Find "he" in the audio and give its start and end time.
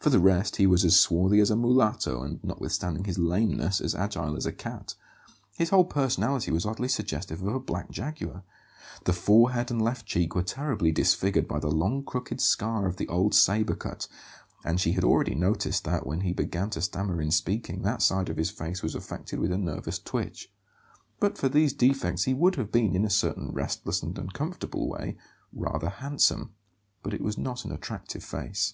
0.56-0.66, 16.22-16.32, 22.24-22.32